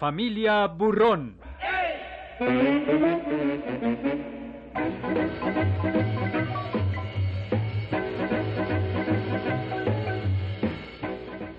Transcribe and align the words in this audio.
familia 0.00 0.66
Burrón. 0.66 1.36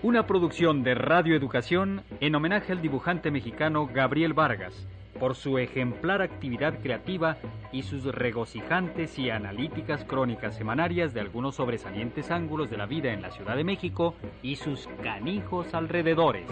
Una 0.01 0.25
producción 0.25 0.81
de 0.81 0.95
Radio 0.95 1.35
Educación 1.35 2.01
en 2.19 2.33
homenaje 2.33 2.71
al 2.71 2.81
dibujante 2.81 3.29
mexicano 3.29 3.85
Gabriel 3.85 4.33
Vargas 4.33 4.87
por 5.19 5.35
su 5.35 5.59
ejemplar 5.59 6.23
actividad 6.23 6.79
creativa 6.81 7.37
y 7.71 7.83
sus 7.83 8.05
regocijantes 8.05 9.19
y 9.19 9.29
analíticas 9.29 10.03
crónicas 10.03 10.55
semanarias 10.55 11.13
de 11.13 11.19
algunos 11.19 11.57
sobresalientes 11.57 12.31
ángulos 12.31 12.71
de 12.71 12.77
la 12.77 12.87
vida 12.87 13.13
en 13.13 13.21
la 13.21 13.29
Ciudad 13.29 13.55
de 13.55 13.63
México 13.63 14.15
y 14.41 14.55
sus 14.55 14.89
canijos 15.03 15.75
alrededores. 15.75 16.47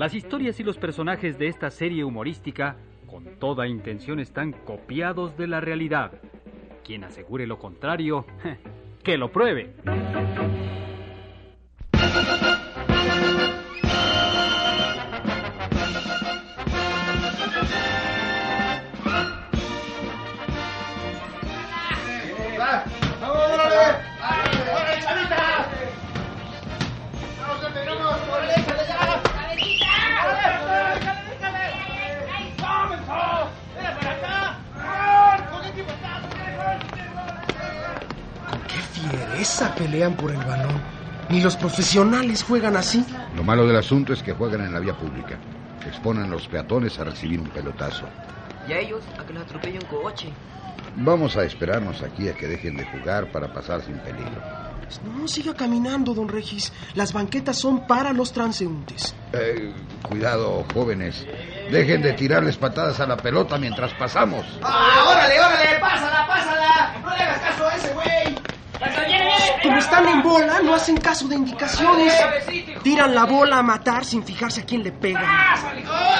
Las 0.00 0.14
historias 0.14 0.58
y 0.58 0.62
los 0.62 0.78
personajes 0.78 1.38
de 1.38 1.48
esta 1.48 1.70
serie 1.70 2.04
humorística 2.04 2.76
con 3.06 3.22
toda 3.38 3.68
intención 3.68 4.18
están 4.18 4.52
copiados 4.52 5.36
de 5.36 5.46
la 5.46 5.60
realidad. 5.60 6.12
Quien 6.82 7.04
asegure 7.04 7.46
lo 7.46 7.58
contrario, 7.58 8.24
que 9.04 9.18
lo 9.18 9.30
pruebe. 9.30 9.74
Esa 39.40 39.74
pelean 39.74 40.14
por 40.16 40.30
el 40.30 40.36
balón. 40.36 40.78
Ni 41.30 41.40
los 41.40 41.56
profesionales 41.56 42.42
juegan 42.42 42.76
así. 42.76 43.02
Lo 43.34 43.42
malo 43.42 43.66
del 43.66 43.76
asunto 43.76 44.12
es 44.12 44.22
que 44.22 44.34
juegan 44.34 44.60
en 44.60 44.74
la 44.74 44.80
vía 44.80 44.92
pública. 44.92 45.38
Exponen 45.86 46.24
a 46.24 46.28
los 46.28 46.46
peatones 46.46 46.98
a 46.98 47.04
recibir 47.04 47.40
un 47.40 47.48
pelotazo. 47.48 48.04
Y 48.68 48.72
a 48.72 48.80
ellos 48.80 49.02
a 49.18 49.24
que 49.24 49.32
los 49.32 49.44
atropelle 49.44 49.78
un 49.78 49.86
coche. 49.86 50.28
Vamos 50.96 51.38
a 51.38 51.44
esperarnos 51.44 52.02
aquí 52.02 52.28
a 52.28 52.34
que 52.34 52.48
dejen 52.48 52.76
de 52.76 52.84
jugar 52.84 53.32
para 53.32 53.50
pasar 53.50 53.80
sin 53.80 53.98
peligro. 54.00 54.42
No, 55.16 55.26
siga 55.26 55.54
caminando, 55.54 56.12
don 56.12 56.28
Regis. 56.28 56.70
Las 56.94 57.14
banquetas 57.14 57.56
son 57.56 57.86
para 57.86 58.12
los 58.12 58.34
transeúntes. 58.34 59.14
Eh, 59.32 59.72
cuidado, 60.02 60.66
jóvenes. 60.74 61.24
Dejen 61.70 62.02
de 62.02 62.12
tirarles 62.12 62.58
patadas 62.58 63.00
a 63.00 63.06
la 63.06 63.16
pelota 63.16 63.56
mientras 63.56 63.94
pasamos. 63.94 64.44
¡Ah, 64.62 65.06
órale, 65.08 65.40
órale! 65.40 65.78
¡Pásala, 65.80 66.26
pásala! 66.26 67.00
¡No 67.02 67.16
le 67.16 67.22
hagas 67.22 67.40
caso 67.40 67.66
a 67.66 67.76
ese 67.76 67.94
güey! 67.94 68.50
Como 69.62 69.76
están 69.78 70.08
en 70.08 70.22
bola, 70.22 70.60
no 70.62 70.74
hacen 70.74 70.96
caso 70.96 71.28
de 71.28 71.36
indicaciones. 71.36 72.12
Tiran 72.82 73.14
la 73.14 73.24
bola 73.24 73.58
a 73.58 73.62
matar 73.62 74.04
sin 74.04 74.24
fijarse 74.24 74.62
a 74.62 74.64
quién 74.64 74.82
le 74.82 74.92
pegan. 74.92 75.24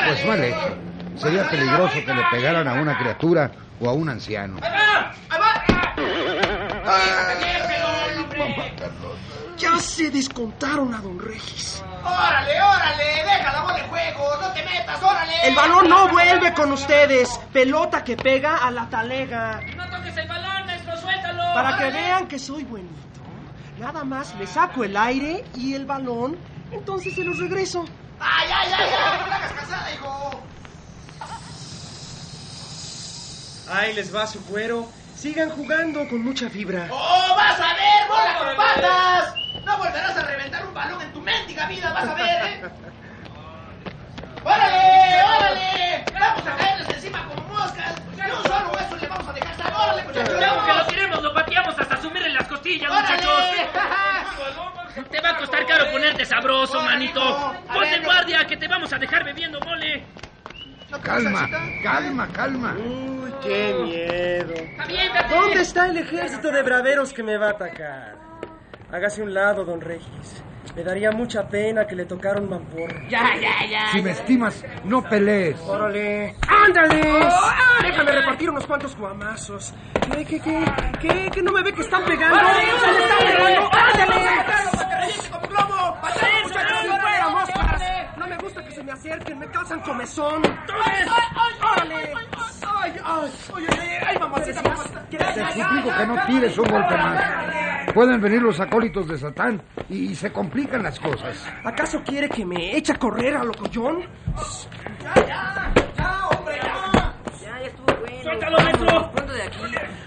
Pues 0.07 0.27
mal 0.27 0.45
hecho. 0.45 0.77
Sería 1.17 1.49
peligroso 1.49 1.95
que 2.05 2.15
le 2.15 2.23
pegaran 2.31 2.69
a 2.69 2.75
una 2.75 2.97
criatura 2.99 3.51
o 3.81 3.89
a 3.89 3.93
un 3.93 4.09
anciano. 4.09 4.59
Ya 9.59 9.79
se 9.79 10.11
descontaron 10.11 10.95
a 10.95 10.99
don 10.99 11.19
Regis. 11.19 11.83
¡Órale, 12.03 12.63
órale! 12.63 13.05
¡Deja 13.25 13.53
la 13.53 13.63
bola 13.63 13.77
de 13.77 13.83
juego! 13.83 14.37
¡No 14.41 14.53
te 14.53 14.63
metas, 14.65 15.03
órale! 15.03 15.35
El 15.45 15.55
balón 15.55 15.89
no 15.89 16.09
vuelve 16.09 16.55
con 16.55 16.73
ustedes. 16.73 17.39
Pelota 17.53 18.03
que 18.03 18.17
pega 18.17 18.57
a 18.57 18.71
la 18.71 18.89
talega. 18.89 19.61
¡No 19.77 19.87
toques 19.91 20.17
el 20.17 20.27
balón, 20.27 20.67
maestro! 20.67 20.97
¡Suéltalo! 20.97 21.43
Para 21.53 21.77
que 21.77 21.91
vean 21.91 22.27
que 22.27 22.39
soy 22.39 22.65
buenito. 22.65 23.00
Nada 23.81 24.05
más 24.05 24.35
le 24.35 24.47
saco 24.47 24.85
el 24.85 24.95
aire 24.95 25.43
y 25.57 25.73
el 25.73 25.87
balón, 25.87 26.37
entonces 26.71 27.15
se 27.15 27.25
los 27.25 27.39
regreso. 27.39 27.87
¡Ay, 28.21 28.47
ay, 28.55 28.73
ay! 28.77 28.91
ay! 28.93 29.21
¡No 29.27 29.35
hagas 29.35 29.53
cansada, 29.53 29.95
hijo! 29.95 30.31
Ahí 33.73 33.95
les 33.95 34.15
va 34.15 34.27
su 34.27 34.45
cuero. 34.45 34.87
Sigan 35.17 35.49
jugando 35.49 36.07
con 36.11 36.23
mucha 36.23 36.51
fibra. 36.51 36.89
¡Oh, 36.91 37.35
vas 37.35 37.59
a 37.59 37.73
ver! 37.73 38.09
¡Bola 38.09 38.39
con 38.39 38.57
patas! 38.57 39.35
No 39.65 39.79
volverás 39.79 40.15
a 40.15 40.23
reventar 40.25 40.67
un 40.67 40.75
balón 40.75 41.01
en 41.01 41.13
tu 41.15 41.23
mendiga 41.23 41.67
vida, 41.67 41.91
vas 41.95 42.07
a 42.07 42.15
ver, 42.15 42.47
¿eh? 42.47 42.63
¡Órale, 44.45 45.25
órale! 45.25 46.05
¡Vamos 46.21 46.47
a 46.47 46.57
caerles 46.57 46.89
encima 46.97 47.27
como 47.29 47.49
moscas! 47.49 47.95
¡Y 48.15 48.31
un 48.31 48.43
solo 48.43 48.73
hueso 48.75 48.97
le 48.97 49.09
vamos 49.09 49.27
a 49.27 49.33
dejar 49.33 49.57
salir! 49.57 49.75
¡Órale, 49.75 50.03
muchachos! 50.03 50.90
Las 52.41 52.49
costillas, 52.49 52.91
muchachos. 52.91 53.45
Te 55.11 55.21
va 55.21 55.31
a 55.31 55.37
costar 55.37 55.67
caro 55.67 55.91
ponerte 55.93 56.25
sabroso, 56.25 56.79
Órale, 56.79 56.93
manito. 56.93 57.55
Ponte 57.73 58.01
guardia, 58.01 58.45
que 58.45 58.57
te 58.57 58.67
vamos 58.67 58.93
a 58.93 58.99
dejar 58.99 59.25
bebiendo 59.25 59.61
mole. 59.61 60.05
Calma, 61.03 61.49
calma, 61.83 62.29
calma. 62.33 62.75
Uy, 62.77 63.33
qué 63.41 63.75
miedo. 63.85 64.55
¿Dónde 65.31 65.61
está 65.61 65.87
el 65.87 65.99
ejército 65.99 66.51
de 66.51 66.63
braveros 66.63 67.13
que 67.13 67.23
me 67.23 67.39
va 67.39 67.49
a 67.49 67.51
atacar? 67.51 68.20
Hágase 68.93 69.23
un 69.23 69.33
lado, 69.33 69.65
don 69.65 69.81
Regis. 69.81 70.43
Me 70.75 70.85
daría 70.85 71.11
mucha 71.11 71.49
pena 71.49 71.87
que 71.87 71.95
le 71.95 72.05
tocara 72.07 72.41
un 72.41 72.49
mamporro. 72.49 72.95
Ya, 73.09 73.35
ya, 73.41 73.67
ya. 73.69 73.93
Si 73.93 74.03
me 74.03 74.11
estimas, 74.11 74.65
no 74.85 75.03
pelees. 75.03 75.59
¡Órale! 75.61 76.37
¡Ándale! 76.47 77.29
Déjame 77.83 78.13
repartir 78.13 78.51
unos 78.51 78.67
cuantos 78.67 78.97
guamazos. 78.97 79.75
¿Qué, 80.13 80.25
qué, 80.25 80.41
qué? 80.41 80.65
¿Qué? 81.01 81.31
¿Que 81.33 81.43
no 81.43 81.53
me 81.53 81.63
ve 81.63 81.73
que 81.73 81.83
están 81.83 82.05
pegando? 82.05 82.39
¡Se 82.39 82.93
me 82.93 82.99
están 82.99 83.19
pegando! 83.19 83.71
¡Ándale! 83.73 84.21
moscas! 87.31 87.83
No 88.17 88.27
me 88.27 88.37
gusta 88.39 88.65
que 88.65 88.73
se 88.73 88.83
me 88.83 88.93
acerquen, 88.93 89.39
me 89.39 89.47
causan 89.49 89.81
comezón. 89.81 90.43
¡Órale! 91.63 92.13
¡Ay, 92.83 92.93
ay! 93.05 93.33
¡Oye, 93.55 93.69
ay, 94.07 94.19
mamacita, 94.19 94.63
mamacita! 94.63 95.07
Te 95.11 95.53
suplico 95.53 95.97
que 95.97 96.07
no 96.07 96.27
tires 96.27 96.59
un 96.59 96.69
golpe 96.69 96.97
más. 96.97 97.50
Pueden 97.95 98.21
venir 98.21 98.41
los 98.43 98.61
acólitos 98.61 99.09
de 99.09 99.19
Satán 99.19 99.61
y 99.89 100.15
se 100.15 100.31
complican 100.33 100.83
las 100.83 100.99
cosas. 101.01 101.45
¿Acaso 101.65 102.03
quiere 102.05 102.29
que 102.29 102.45
me 102.47 102.77
eche 102.77 102.93
a 102.93 102.97
correr 102.99 103.37
a 103.37 103.45
locollón? 103.45 104.03
Ya, 105.03 105.15
ya 105.27 105.73
estuvo 107.65 107.87
bueno. 108.01 108.23
Suéltalo, 108.23 108.59
maestro. 108.59 109.11
Pronto 109.13 109.33
de 109.33 109.43
aquí. 109.43 109.59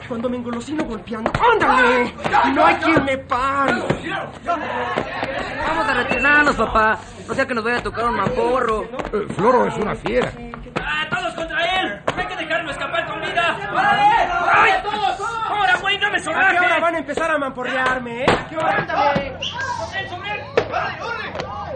Cuando 0.07 0.29
me 0.29 0.37
engolosino 0.37 0.83
golpeando. 0.85 1.31
¡Ándale! 1.53 2.13
Y 2.45 2.51
no 2.53 2.65
hay 2.65 2.75
quien 2.75 3.03
me 3.05 3.17
pare. 3.17 3.83
Vamos 5.67 5.87
a 5.89 5.93
retirarnos, 5.93 6.55
papá. 6.55 6.99
No 7.27 7.33
sea 7.33 7.45
que 7.47 7.53
nos 7.53 7.63
vaya 7.63 7.77
a 7.77 7.83
tocar 7.83 8.05
un 8.05 8.15
mamporro. 8.15 8.83
Eh, 8.83 9.27
Floro 9.35 9.67
es 9.67 9.75
una 9.75 9.95
fiera. 9.95 10.31
¡Ah, 10.85 11.07
todos 11.09 11.33
contra 11.35 11.81
él! 11.81 12.01
¡No 12.15 12.21
hay 12.21 12.27
que 12.27 12.35
dejarlo 12.35 12.71
escapar 12.71 13.05
con 13.07 13.21
vida! 13.21 13.57
¡Órale! 13.71 14.31
¡Ay, 14.51 14.71
todos! 14.83 15.29
¡Ahora, 15.49 15.77
güey, 15.81 15.97
no 15.97 16.09
me 16.11 16.17
¿A 16.17 16.21
qué 16.21 16.29
hora 16.29 16.51
sobraje! 16.51 16.81
van 16.81 16.92
a 16.92 16.92
empezar 17.03 17.31
a 17.31 17.37
mamporrearme, 17.37 18.21
eh? 18.21 18.25
¿A 18.29 18.47
qué. 18.47 18.57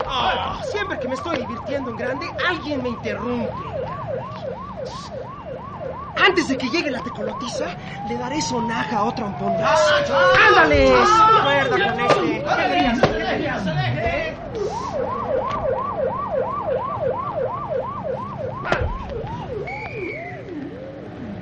Ah, 0.09 0.61
siempre 0.71 0.97
que 0.99 1.07
me 1.09 1.15
estoy 1.15 1.37
divirtiendo 1.37 1.91
en 1.91 1.97
grande, 1.97 2.25
alguien 2.47 2.81
me 2.81 2.89
interrumpe. 2.89 3.51
Antes 6.15 6.47
de 6.47 6.57
que 6.57 6.69
llegue 6.69 6.89
la 6.89 7.03
tecolotiza, 7.03 7.67
le 8.07 8.17
daré 8.17 8.41
sonaja 8.41 8.99
a 8.99 9.03
otro 9.03 9.25
ampondazo. 9.25 9.95
¡Ándale! 10.47 10.93
¡Cuerda 11.43 11.69
con 11.69 11.99
este! 11.99 12.45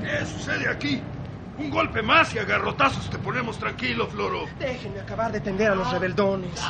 ¿Qué 0.01 0.25
sucede 0.25 0.69
aquí? 0.69 1.03
Un 1.57 1.69
golpe 1.69 2.01
más 2.01 2.33
y 2.35 2.39
a 2.39 2.43
garrotazos 2.43 3.09
te 3.09 3.17
ponemos 3.17 3.57
tranquilo, 3.57 4.07
Floro. 4.07 4.45
Déjenme 4.59 4.99
acabar 4.99 5.31
de 5.31 5.39
tender 5.39 5.71
a 5.71 5.75
los 5.75 5.89
rebeldones. 5.91 6.61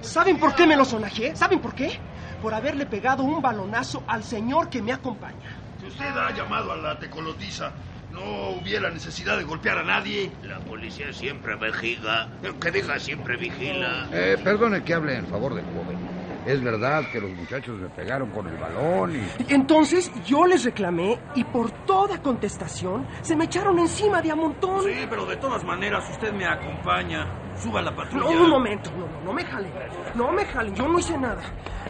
¿Saben 0.00 0.38
por 0.38 0.54
qué 0.54 0.66
me 0.66 0.76
lo 0.76 0.84
sonajé? 0.84 1.34
¿Saben 1.34 1.60
por 1.60 1.74
qué? 1.74 1.98
Por 2.40 2.54
haberle 2.54 2.86
pegado 2.86 3.24
un 3.24 3.42
balonazo 3.42 4.04
al 4.06 4.22
señor 4.22 4.68
que 4.68 4.80
me 4.80 4.92
acompaña. 4.92 5.56
Si 5.80 5.86
usted 5.86 6.16
ha 6.16 6.30
llamado 6.32 6.72
a 6.72 6.76
la 6.76 6.98
tecolotiza, 6.98 7.72
No 8.12 8.50
hubiera 8.50 8.90
necesidad 8.90 9.36
de 9.36 9.44
golpear 9.44 9.78
a 9.78 9.84
nadie. 9.84 10.30
La 10.42 10.58
policía 10.60 11.12
siempre 11.12 11.56
vigiga. 11.56 12.28
Que 12.60 12.70
diga 12.70 12.98
siempre 12.98 13.36
vigila. 13.36 14.08
Eh, 14.12 14.38
perdone 14.42 14.82
que 14.82 14.94
hable 14.94 15.16
en 15.16 15.26
favor 15.26 15.54
del 15.54 15.64
joven. 15.66 16.07
Es 16.48 16.64
verdad 16.64 17.04
que 17.12 17.20
los 17.20 17.30
muchachos 17.32 17.78
me 17.78 17.90
pegaron 17.90 18.30
con 18.30 18.46
el 18.48 18.56
balón 18.56 19.14
y... 19.14 19.52
Entonces 19.52 20.10
yo 20.24 20.46
les 20.46 20.64
reclamé 20.64 21.18
y 21.34 21.44
por 21.44 21.70
toda 21.84 22.22
contestación 22.22 23.06
se 23.20 23.36
me 23.36 23.44
echaron 23.44 23.78
encima 23.78 24.22
de 24.22 24.30
a 24.30 24.34
montón. 24.34 24.82
Sí, 24.82 25.06
pero 25.10 25.26
de 25.26 25.36
todas 25.36 25.62
maneras 25.62 26.08
usted 26.10 26.32
me 26.32 26.46
acompaña. 26.46 27.26
Suba 27.54 27.80
a 27.80 27.82
la 27.82 27.94
patrulla. 27.94 28.30
No, 28.34 28.44
un 28.44 28.48
momento, 28.48 28.90
no, 28.92 29.06
no, 29.06 29.20
no 29.24 29.32
me 29.34 29.44
jalen. 29.44 29.72
No 30.14 30.32
me 30.32 30.46
jalen, 30.46 30.74
yo 30.74 30.88
no 30.88 30.98
hice 30.98 31.18
nada. 31.18 31.42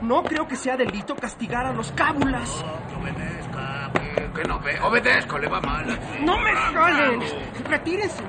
No 0.02 0.24
creo 0.24 0.48
que 0.48 0.56
sea 0.56 0.76
delito 0.76 1.14
castigar 1.14 1.64
a 1.64 1.72
los 1.72 1.92
cábulas. 1.92 2.64
Que 2.88 2.94
obedezca, 2.96 3.92
que, 3.92 4.40
que 4.42 4.48
no 4.48 4.58
ve. 4.58 4.76
Obedezco, 4.80 5.38
le 5.38 5.48
va 5.48 5.60
mal. 5.60 5.86
¡No 6.22 6.36
me 6.36 6.52
jalen! 6.52 7.20
Retírense, 7.64 8.24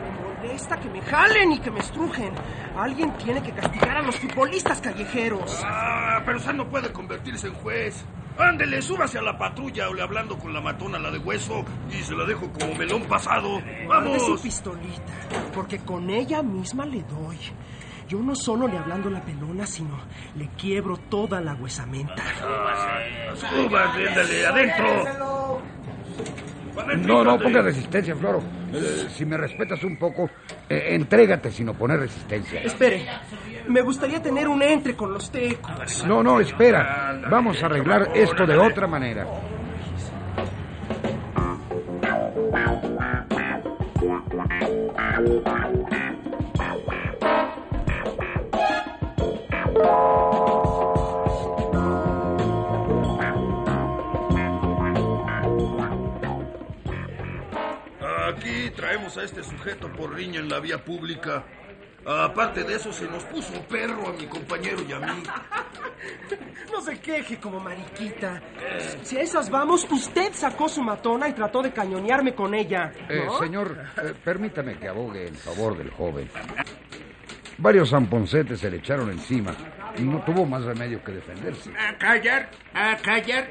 molesta 0.60 0.80
que 0.80 0.90
me 0.90 1.02
jalen 1.02 1.52
y 1.54 1.60
que 1.60 1.72
me 1.72 1.80
estrujen. 1.80 2.34
Alguien 2.78 3.14
tiene 3.18 3.42
que 3.42 3.52
castigar 3.52 3.98
a 3.98 4.02
los 4.02 4.18
futbolistas 4.20 4.82
callejeros. 4.82 5.62
Ah, 5.64 6.22
pero 6.26 6.38
usted 6.38 6.54
no 6.54 6.68
puede 6.68 6.92
convertirse 6.92 7.48
en 7.48 7.54
juez. 7.54 8.04
Ándele, 8.38 8.82
súbase 8.82 9.18
a 9.18 9.22
la 9.22 9.38
patrulla 9.38 9.90
o 9.90 9.94
le 9.94 10.02
hablando 10.02 10.38
con 10.38 10.54
la 10.54 10.62
matona, 10.62 10.98
la 10.98 11.12
de 11.12 11.18
hueso, 11.18 11.64
y 11.90 12.02
se 12.04 12.14
la 12.14 12.26
dejo 12.26 12.50
como 12.52 12.74
melón 12.76 13.04
pasado. 13.04 13.62
Guarde 13.86 14.20
su 14.20 14.26
¡Vamos! 14.26 14.42
pistolita, 14.42 15.14
porque 15.54 15.80
con 15.80 16.10
ella 16.10 16.42
misma 16.42 16.86
le 16.86 17.04
doy. 17.04 17.38
Yo 18.08 18.20
no 18.20 18.34
solo 18.36 18.68
le 18.68 18.78
hablando 18.78 19.10
la 19.10 19.22
pelona, 19.22 19.68
sino 19.68 20.00
le 20.36 20.48
quiebro 20.58 20.98
toda 20.98 21.42
la 21.42 21.54
huesamenta. 21.54 22.24
Súbase, 23.36 24.08
ándale, 24.10 24.48
adentro. 24.48 25.62
No, 27.06 27.24
no 27.24 27.40
ponga 27.40 27.62
resistencia, 27.62 28.16
Floro. 28.16 28.42
Eh, 28.74 29.08
si 29.10 29.26
me 29.26 29.38
respetas 29.38 29.84
un 29.84 29.98
poco, 29.98 30.30
eh, 30.68 30.96
entrégate 30.96 31.52
sin 31.52 31.70
oponer 31.70 32.00
resistencia. 32.00 32.62
Espere, 32.62 33.06
me 33.68 33.82
gustaría 33.82 34.22
tener 34.22 34.48
un 34.48 34.62
entre 34.62 34.96
con 34.96 35.14
los 35.14 35.32
tecos. 35.32 36.06
No, 36.06 36.24
no, 36.24 36.40
espera. 36.40 37.20
Vamos 37.30 37.62
a 37.64 37.68
arreglar 37.68 38.10
esto 38.16 38.46
de 38.46 38.58
otra 38.58 38.88
manera. 38.88 39.26
A 59.18 59.24
este 59.24 59.44
sujeto 59.44 59.92
por 59.92 60.14
riña 60.14 60.40
en 60.40 60.50
la 60.50 60.60
vía 60.60 60.78
pública. 60.86 61.44
Aparte 62.06 62.64
de 62.64 62.76
eso, 62.76 62.94
se 62.94 63.06
nos 63.08 63.24
puso 63.24 63.54
un 63.54 63.64
perro 63.64 64.08
a 64.08 64.14
mi 64.14 64.28
compañero 64.28 64.84
y 64.88 64.92
a 64.94 65.00
mí. 65.00 65.24
No 66.72 66.80
se 66.82 66.98
queje 67.00 67.38
como 67.40 67.60
mariquita. 67.60 68.42
Si 69.02 69.18
a 69.18 69.22
esas 69.22 69.50
vamos, 69.50 69.86
usted 69.92 70.32
sacó 70.34 70.70
su 70.70 70.82
matona 70.82 71.28
y 71.28 71.34
trató 71.34 71.62
de 71.62 71.74
cañonearme 71.74 72.36
con 72.36 72.54
ella. 72.54 72.94
Eh, 73.10 73.28
señor, 73.40 73.76
eh, 73.98 74.14
permítame 74.24 74.78
que 74.78 74.88
abogue 74.88 75.28
en 75.28 75.36
favor 75.36 75.78
del 75.78 75.90
joven. 75.90 76.30
Varios 77.58 77.90
zamponcetes 77.90 78.60
se 78.60 78.70
le 78.70 78.78
echaron 78.78 79.10
encima 79.10 79.54
y 79.98 80.04
no 80.04 80.24
tuvo 80.24 80.46
más 80.46 80.64
remedio 80.64 81.04
que 81.04 81.14
defenderse. 81.14 81.72
A 81.76 81.98
callar, 81.98 82.50
a 82.74 82.96
callar. 82.98 83.50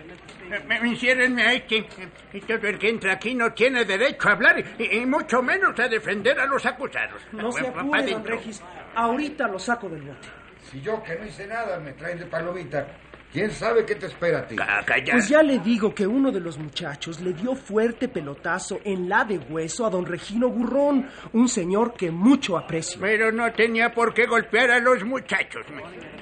Enciérrenme 0.82 1.42
a 1.42 1.52
este. 1.54 1.86
Y 2.32 2.40
todo 2.40 2.66
el 2.68 2.78
que 2.78 2.88
entra 2.88 3.14
aquí 3.14 3.34
no 3.34 3.52
tiene 3.52 3.84
derecho 3.84 4.28
a 4.28 4.32
hablar 4.32 4.64
y, 4.78 4.96
y 4.98 5.06
mucho 5.06 5.42
menos 5.42 5.78
a 5.78 5.88
defender 5.88 6.38
a 6.38 6.46
los 6.46 6.64
acusados. 6.66 7.22
No 7.32 7.50
se 7.52 7.66
apure, 7.66 8.10
don. 8.10 8.24
Regis. 8.24 8.62
Ahorita 8.94 9.48
lo 9.48 9.58
saco 9.58 9.88
del 9.88 10.02
bote. 10.02 10.28
Si 10.70 10.80
yo 10.80 11.02
que 11.02 11.16
no 11.16 11.24
hice 11.24 11.46
nada 11.46 11.78
me 11.80 11.92
traen 11.92 12.18
de 12.18 12.26
palomita, 12.26 12.86
¿quién 13.32 13.50
sabe 13.50 13.86
qué 13.86 13.94
te 13.94 14.06
espera 14.06 14.40
a 14.40 14.46
ti? 14.46 14.56
A 14.60 14.84
callar. 14.84 15.12
Pues 15.12 15.28
ya 15.28 15.42
le 15.42 15.58
digo 15.60 15.94
que 15.94 16.06
uno 16.06 16.30
de 16.30 16.40
los 16.40 16.58
muchachos 16.58 17.20
le 17.20 17.32
dio 17.32 17.54
fuerte 17.54 18.08
pelotazo 18.08 18.80
en 18.84 19.08
la 19.08 19.24
de 19.24 19.38
hueso 19.38 19.86
a 19.86 19.90
don 19.90 20.04
Regino 20.04 20.50
Burrón, 20.50 21.08
un 21.32 21.48
señor 21.48 21.94
que 21.94 22.10
mucho 22.10 22.58
aprecio. 22.58 23.00
Pero 23.00 23.32
no 23.32 23.50
tenía 23.52 23.90
por 23.92 24.12
qué 24.12 24.26
golpear 24.26 24.70
a 24.72 24.78
los 24.78 25.02
muchachos. 25.04 25.64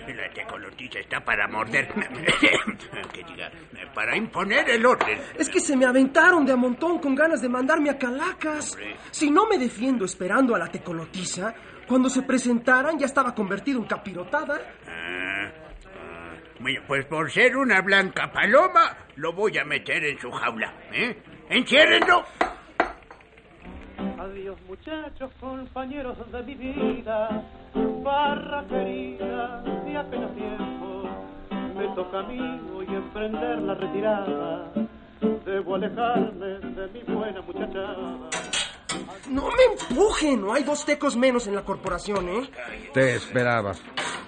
La 0.06 0.32
tecolotiza 0.32 1.00
está 1.00 1.20
para 1.24 1.48
morder. 1.48 1.88
que 3.12 3.24
diga, 3.24 3.50
para 3.96 4.14
imponer 4.14 4.68
el 4.68 4.84
orden. 4.84 5.18
Es 5.38 5.48
que 5.48 5.58
se 5.58 5.74
me 5.74 5.86
aventaron 5.86 6.44
de 6.44 6.52
a 6.52 6.56
montón 6.56 6.98
con 6.98 7.14
ganas 7.14 7.40
de 7.40 7.48
mandarme 7.48 7.88
a 7.88 7.96
Calacas. 7.96 8.76
Si 9.10 9.30
no 9.30 9.46
me 9.46 9.56
defiendo 9.56 10.04
esperando 10.04 10.54
a 10.54 10.58
la 10.58 10.66
tecolotiza, 10.66 11.54
cuando 11.88 12.10
se 12.10 12.20
presentaran 12.20 12.98
ya 12.98 13.06
estaba 13.06 13.34
convertido 13.34 13.80
en 13.80 13.86
capirotada. 13.86 14.60
Ah, 14.86 15.50
ah. 15.86 16.34
Bueno, 16.60 16.82
pues 16.86 17.06
por 17.06 17.30
ser 17.30 17.56
una 17.56 17.80
blanca 17.80 18.30
paloma, 18.30 18.98
lo 19.14 19.32
voy 19.32 19.56
a 19.56 19.64
meter 19.64 20.04
en 20.04 20.18
su 20.18 20.30
jaula. 20.30 20.74
¿eh? 20.92 21.16
¡Enciérrenlo! 21.48 22.22
Adiós 24.18 24.58
muchachos, 24.68 25.32
compañeros 25.40 26.18
de 26.30 26.42
mi 26.42 26.54
vida, 26.54 27.42
barra 28.02 28.66
querida, 28.68 29.62
de 29.86 29.96
apenas 29.96 30.34
tiempo, 30.34 30.95
me 31.76 31.88
toca 31.94 32.20
a 32.20 32.22
mí 32.22 32.38
hoy 32.74 32.86
emprender 32.86 33.62
la 33.62 33.74
retirada, 33.74 34.72
debo 35.44 35.74
alejarme 35.74 36.46
de 36.46 36.88
mi 36.88 37.14
buena 37.14 37.42
muchachada. 37.42 38.30
No 39.30 39.48
me 39.48 39.64
empujen, 39.72 40.40
no 40.40 40.54
hay 40.54 40.64
dos 40.64 40.84
tecos 40.84 41.16
menos 41.16 41.46
en 41.46 41.54
la 41.54 41.64
corporación, 41.64 42.28
¿eh? 42.28 42.50
Te 42.94 43.16
esperaba. 43.16 43.74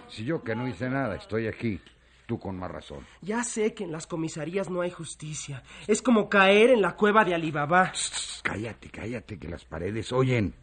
Si 0.08 0.24
yo 0.24 0.42
que 0.42 0.54
no 0.54 0.68
hice 0.68 0.88
nada 0.88 1.16
estoy 1.16 1.46
aquí, 1.46 1.80
tú 2.26 2.38
con 2.38 2.58
más 2.58 2.70
razón. 2.70 3.06
Ya 3.22 3.42
sé 3.44 3.72
que 3.72 3.84
en 3.84 3.92
las 3.92 4.06
comisarías 4.06 4.68
no 4.68 4.82
hay 4.82 4.90
justicia. 4.90 5.62
Es 5.86 6.02
como 6.02 6.28
caer 6.28 6.70
en 6.70 6.82
la 6.82 6.96
cueva 6.96 7.24
de 7.24 7.34
Alibaba. 7.34 7.92
Cállate, 8.42 8.90
cállate, 8.90 9.38
que 9.38 9.48
las 9.48 9.64
paredes 9.64 10.12
oyen. 10.12 10.54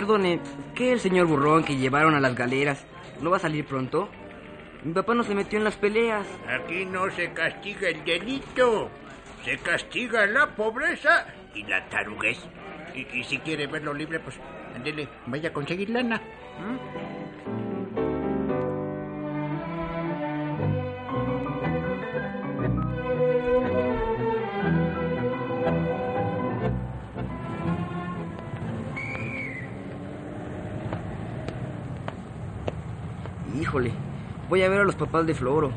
Perdone, 0.00 0.40
¿qué 0.74 0.92
el 0.92 1.00
señor 1.00 1.26
burrón 1.26 1.62
que 1.62 1.76
llevaron 1.76 2.14
a 2.14 2.20
las 2.20 2.34
galeras 2.34 2.86
no 3.20 3.28
va 3.28 3.36
a 3.36 3.40
salir 3.40 3.66
pronto? 3.66 4.08
Mi 4.82 4.94
papá 4.94 5.12
no 5.12 5.22
se 5.22 5.34
metió 5.34 5.58
en 5.58 5.64
las 5.64 5.76
peleas. 5.76 6.26
Aquí 6.48 6.86
no 6.86 7.10
se 7.10 7.30
castiga 7.34 7.90
el 7.90 8.02
delito, 8.02 8.88
se 9.44 9.58
castiga 9.58 10.24
la 10.24 10.56
pobreza 10.56 11.26
y 11.54 11.64
la 11.64 11.86
taruguez. 11.90 12.38
Y, 12.94 13.24
si 13.24 13.40
quiere 13.40 13.66
verlo 13.66 13.92
libre, 13.92 14.20
pues 14.20 14.36
ándele, 14.74 15.06
vaya 15.26 15.50
a 15.50 15.52
conseguir 15.52 15.90
lana. 15.90 16.16
¿m? 16.16 17.09
Híjole, 33.58 33.92
voy 34.48 34.62
a 34.62 34.68
ver 34.68 34.80
a 34.80 34.84
los 34.84 34.94
papás 34.94 35.26
de 35.26 35.34
Floro. 35.34 35.72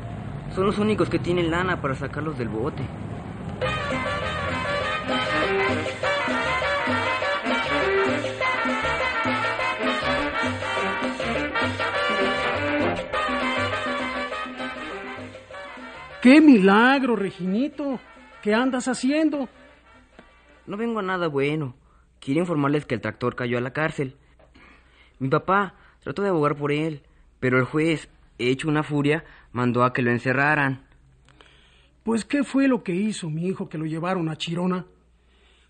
Son 0.54 0.66
los 0.66 0.78
únicos 0.78 1.08
que 1.08 1.18
tienen 1.18 1.50
lana 1.50 1.80
para 1.80 1.94
sacarlos 1.94 2.38
del 2.38 2.48
bote. 2.48 2.82
¡Qué 16.22 16.40
milagro, 16.40 17.16
Reginito! 17.16 18.00
¿Qué 18.42 18.54
andas 18.54 18.88
haciendo? 18.88 19.48
No 20.66 20.76
vengo 20.76 21.00
a 21.00 21.02
nada 21.02 21.28
bueno. 21.28 21.74
Quiero 22.18 22.40
informarles 22.40 22.86
que 22.86 22.94
el 22.94 23.02
tractor 23.02 23.34
cayó 23.34 23.58
a 23.58 23.60
la 23.60 23.72
cárcel. 23.72 24.16
Mi 25.18 25.28
papá 25.28 25.74
trató 26.02 26.22
de 26.22 26.28
abogar 26.28 26.56
por 26.56 26.72
él, 26.72 27.02
pero 27.44 27.58
el 27.58 27.66
juez, 27.66 28.08
hecho 28.38 28.68
una 28.68 28.82
furia, 28.82 29.22
mandó 29.52 29.84
a 29.84 29.92
que 29.92 30.00
lo 30.00 30.10
encerraran. 30.10 30.80
Pues, 32.02 32.24
¿qué 32.24 32.42
fue 32.42 32.68
lo 32.68 32.82
que 32.82 32.94
hizo 32.94 33.28
mi 33.28 33.46
hijo 33.46 33.68
que 33.68 33.76
lo 33.76 33.84
llevaron 33.84 34.30
a 34.30 34.36
Chirona? 34.36 34.86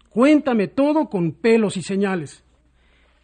Cuéntame 0.08 0.68
todo 0.68 1.10
con 1.10 1.32
pelos 1.32 1.76
y 1.76 1.82
señales. 1.82 2.44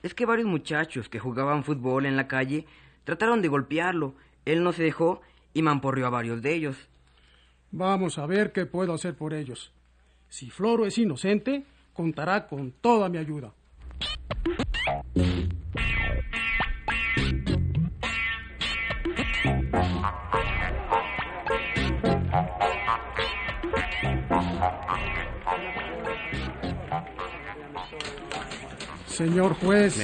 Es 0.02 0.14
que 0.14 0.26
varios 0.26 0.49
muchachos 0.49 1.09
que 1.09 1.21
jugaban 1.21 1.62
fútbol 1.62 2.07
en 2.07 2.16
la 2.16 2.26
calle 2.26 2.66
trataron 3.04 3.40
de 3.40 3.47
golpearlo. 3.47 4.16
Él 4.45 4.64
no 4.64 4.73
se 4.73 4.83
dejó 4.83 5.21
y 5.54 5.62
mamporrió 5.62 6.09
a 6.09 6.11
varios 6.11 6.42
de 6.42 6.52
ellos. 6.52 6.88
Vamos 7.71 8.19
a 8.19 8.26
ver 8.26 8.50
qué 8.50 8.66
puedo 8.66 8.92
hacer 8.95 9.14
por 9.14 9.33
ellos. 9.33 9.73
Si 10.28 10.50
Floro 10.50 10.87
es 10.87 10.99
inocente, 10.99 11.62
contará 11.92 12.49
con 12.49 12.73
toda 12.73 13.09
mi 13.09 13.19
ayuda. 13.19 13.52
Señor 29.21 29.53
juez, 29.57 30.00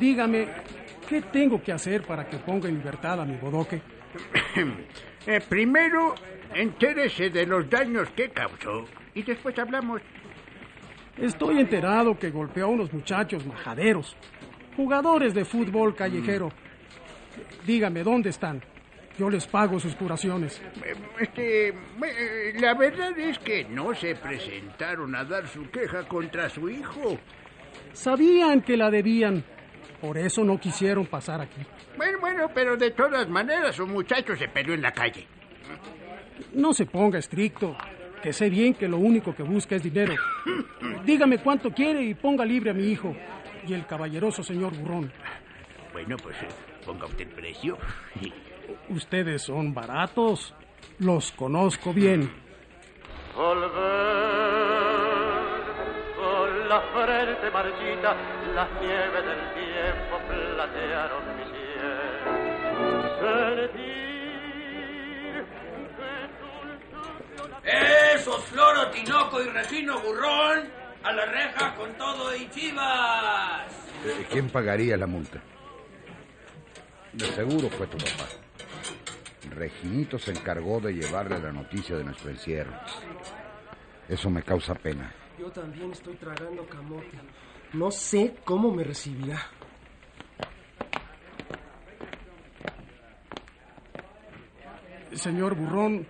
dígame, 0.00 0.48
¿qué 1.08 1.22
tengo 1.22 1.62
que 1.62 1.70
hacer 1.70 2.02
para 2.02 2.28
que 2.28 2.36
ponga 2.38 2.68
en 2.68 2.78
libertad 2.78 3.20
a 3.20 3.24
mi 3.24 3.36
bodoque? 3.36 3.80
Eh, 5.26 5.40
primero, 5.48 6.14
entérese 6.52 7.30
de 7.30 7.46
los 7.46 7.70
daños 7.70 8.10
que 8.10 8.28
causó 8.28 8.84
y 9.14 9.22
después 9.22 9.58
hablamos. 9.58 10.02
Estoy 11.16 11.60
enterado 11.60 12.18
que 12.18 12.28
golpeó 12.28 12.66
a 12.66 12.68
unos 12.68 12.92
muchachos 12.92 13.46
majaderos, 13.46 14.14
jugadores 14.76 15.32
de 15.32 15.46
fútbol 15.46 15.94
callejero. 15.94 16.50
Dígame, 17.64 18.02
¿dónde 18.02 18.28
están? 18.28 18.62
Yo 19.18 19.30
les 19.30 19.46
pago 19.46 19.80
sus 19.80 19.94
curaciones. 19.94 20.60
Este, 21.18 21.68
eh, 21.68 22.52
la 22.60 22.74
verdad 22.74 23.18
es 23.18 23.38
que 23.38 23.64
no 23.64 23.94
se 23.94 24.16
presentaron 24.16 25.14
a 25.14 25.24
dar 25.24 25.48
su 25.48 25.70
queja 25.70 26.06
contra 26.06 26.50
su 26.50 26.68
hijo. 26.68 27.18
Sabían 27.92 28.62
que 28.62 28.76
la 28.76 28.90
debían, 28.90 29.44
por 30.00 30.18
eso 30.18 30.44
no 30.44 30.58
quisieron 30.58 31.06
pasar 31.06 31.40
aquí. 31.40 31.60
Bueno, 31.96 32.18
bueno, 32.20 32.48
pero 32.54 32.76
de 32.76 32.90
todas 32.90 33.28
maneras 33.28 33.78
un 33.78 33.92
muchacho 33.92 34.36
se 34.36 34.48
peleó 34.48 34.74
en 34.74 34.82
la 34.82 34.92
calle. 34.92 35.26
No 36.52 36.72
se 36.72 36.86
ponga 36.86 37.18
estricto, 37.18 37.76
que 38.22 38.32
sé 38.32 38.50
bien 38.50 38.74
que 38.74 38.88
lo 38.88 38.98
único 38.98 39.34
que 39.34 39.42
busca 39.42 39.76
es 39.76 39.82
dinero. 39.82 40.14
Dígame 41.04 41.38
cuánto 41.38 41.70
quiere 41.70 42.02
y 42.02 42.14
ponga 42.14 42.44
libre 42.44 42.70
a 42.70 42.74
mi 42.74 42.86
hijo 42.88 43.14
y 43.66 43.72
el 43.72 43.86
caballeroso 43.86 44.42
señor 44.42 44.76
Burrón. 44.76 45.12
Bueno, 45.92 46.16
pues 46.22 46.36
eh, 46.42 46.48
ponga 46.84 47.06
usted 47.06 47.28
precio. 47.28 47.78
Ustedes 48.88 49.42
son 49.42 49.72
baratos, 49.72 50.54
los 50.98 51.32
conozco 51.32 51.92
bien. 51.92 52.30
Volver 53.36 53.93
la 56.74 56.80
frente 57.06 57.50
marchita, 57.52 58.16
las 58.52 58.68
nieves 58.80 59.24
del 59.24 59.54
tiempo 59.54 60.18
platearon 60.26 61.36
mi 61.36 61.44
cielo. 61.44 62.34
Esos 68.14 68.44
Floro, 68.46 68.90
Tinoco 68.90 69.40
y 69.42 69.48
Regino 69.50 70.00
Burrón 70.00 70.68
a 71.04 71.12
la 71.12 71.26
reja 71.26 71.74
con 71.76 71.92
todo 71.94 72.34
y 72.34 72.48
chivas. 72.50 73.72
¿Quién 74.30 74.50
pagaría 74.50 74.96
la 74.96 75.06
multa? 75.06 75.40
De 77.12 77.26
seguro 77.26 77.70
fue 77.70 77.86
tu 77.86 77.98
papá. 77.98 78.28
Reginito 79.50 80.18
se 80.18 80.32
encargó 80.32 80.80
de 80.80 80.94
llevarle 80.94 81.38
la 81.38 81.52
noticia 81.52 81.96
de 81.96 82.02
nuestro 82.04 82.30
encierro. 82.30 82.72
Eso 84.08 84.28
me 84.28 84.42
causa 84.42 84.74
pena. 84.74 85.23
Yo 85.38 85.50
también 85.50 85.90
estoy 85.92 86.14
tragando 86.14 86.64
camote. 86.66 87.18
No 87.72 87.90
sé 87.90 88.36
cómo 88.44 88.70
me 88.72 88.84
recibirá. 88.84 89.40
Señor 95.12 95.54
Burrón, 95.54 96.06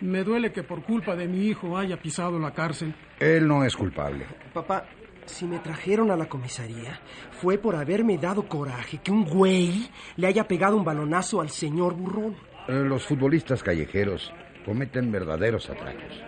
me 0.00 0.22
duele 0.22 0.52
que 0.52 0.62
por 0.62 0.82
culpa 0.82 1.16
de 1.16 1.26
mi 1.26 1.46
hijo 1.46 1.76
haya 1.76 1.96
pisado 2.00 2.38
la 2.38 2.52
cárcel. 2.52 2.94
Él 3.18 3.46
no 3.48 3.64
es 3.64 3.76
culpable. 3.76 4.26
Papá, 4.52 4.84
si 5.26 5.44
me 5.46 5.58
trajeron 5.58 6.10
a 6.10 6.16
la 6.16 6.26
comisaría, 6.26 7.00
fue 7.32 7.58
por 7.58 7.74
haberme 7.74 8.18
dado 8.18 8.46
coraje 8.48 8.98
que 8.98 9.10
un 9.10 9.24
güey 9.24 9.88
le 10.16 10.26
haya 10.26 10.46
pegado 10.46 10.76
un 10.76 10.84
balonazo 10.84 11.40
al 11.40 11.50
señor 11.50 11.94
Burrón. 11.94 12.36
Eh, 12.68 12.72
Los 12.84 13.04
futbolistas 13.04 13.62
callejeros 13.62 14.32
cometen 14.64 15.10
verdaderos 15.10 15.68
atracos. 15.68 16.22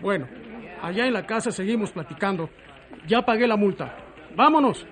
Bueno, 0.00 0.28
allá 0.82 1.06
en 1.06 1.12
la 1.12 1.26
casa 1.26 1.50
seguimos 1.50 1.92
platicando. 1.92 2.50
Ya 3.06 3.22
pagué 3.22 3.46
la 3.46 3.56
multa. 3.56 3.96
Vámonos. 4.34 4.86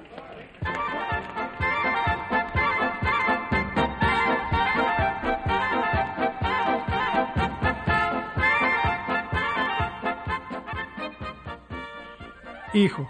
Hijo, 12.76 13.09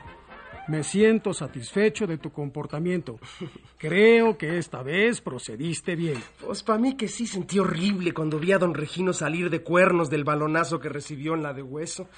me 0.69 0.85
siento 0.85 1.35
satisfecho 1.35 2.07
de 2.07 2.19
tu 2.19 2.31
comportamiento. 2.31 3.19
Creo 3.79 4.39
que 4.39 4.59
esta 4.59 4.83
vez 4.83 5.21
procediste 5.21 5.97
bien. 5.97 6.23
Pues 6.45 6.63
para 6.63 6.79
mí 6.79 6.97
que 6.97 7.09
sí 7.09 7.27
sentí 7.27 7.59
horrible 7.59 8.13
cuando 8.13 8.39
vi 8.39 8.53
a 8.53 8.59
don 8.59 8.75
Regino 8.75 9.13
salir 9.13 9.51
de 9.51 9.63
cuernos 9.63 10.09
del 10.09 10.23
balonazo 10.23 10.79
que 10.79 10.89
recibió 10.89 11.35
en 11.35 11.43
la 11.43 11.53
de 11.53 11.63
hueso. 11.63 12.09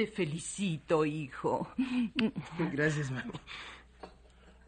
Te 0.00 0.06
felicito, 0.06 1.04
hijo. 1.04 1.68
Gracias, 2.72 3.10
mami. 3.10 3.32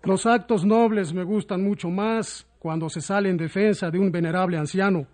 Los 0.03 0.27
actos 0.27 0.63
nobles 0.63 1.15
me 1.15 1.25
gustan 1.25 1.65
mucho 1.65 1.89
más 1.89 2.47
cuando 2.59 2.91
se 2.91 3.01
sale 3.01 3.31
en 3.31 3.39
defensa 3.39 3.91
de 3.91 3.99
un 3.99 4.13
venerable 4.13 4.59
anciano, 4.59 5.07